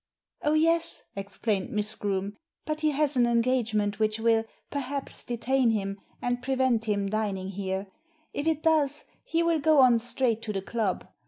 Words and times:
•'Oh, 0.43 0.59
yes," 0.59 1.03
explained 1.15 1.69
Miss 1.69 1.93
Groome; 1.93 2.35
''but 2.65 2.79
he 2.81 2.89
has 2.89 3.15
an 3.15 3.27
engagement 3.27 3.99
which 3.99 4.17
will, 4.19 4.45
perhaps, 4.71 5.23
detain 5.23 5.69
him 5.69 6.01
and 6.23 6.41
prevent 6.41 6.85
him 6.85 7.07
dining 7.07 7.49
here. 7.49 7.85
If 8.33 8.47
it 8.47 8.63
does, 8.63 9.05
he 9.23 9.43
will 9.43 9.59
go 9.59 9.77
on 9.79 9.99
straight 9.99 10.41
to 10.41 10.53
the 10.53 10.61
club. 10.63 11.07